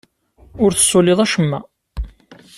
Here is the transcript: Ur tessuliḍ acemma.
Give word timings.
Ur 0.63 0.71
tessuliḍ 0.73 1.19
acemma. 1.25 1.59